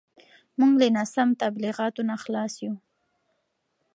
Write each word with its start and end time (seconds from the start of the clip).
موږ 0.59 0.73
له 0.81 0.87
ناسم 0.97 1.29
تبلیغاتو 1.41 2.01
نه 2.09 2.15
خلاص 2.23 2.53
یو. 2.65 2.73